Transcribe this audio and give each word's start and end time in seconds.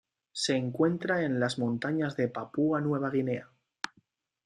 Se 0.31 0.55
encuentra 0.55 1.21
en 1.23 1.39
las 1.39 1.59
montañas 1.59 2.17
de 2.17 2.27
Papúa 2.27 2.81
Nueva 2.81 3.11
Guinea. 3.11 3.51